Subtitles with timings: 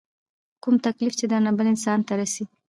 [0.63, 2.43] کوم تکليف چې درنه بل انسان ته رسي